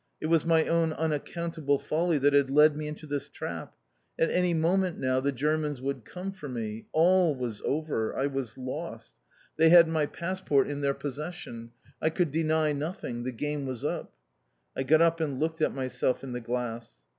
[0.19, 3.75] It was my own unaccountable folly that had led me into this trap.
[4.17, 6.87] At any moment now the Germans would come for me.
[6.91, 8.17] All was over.
[8.17, 9.13] I was lost.
[9.57, 11.69] They had my passport in their possession.
[12.01, 13.25] I could deny nothing.
[13.25, 14.15] The game was up.
[14.75, 16.97] I got up and looked at myself in the glass.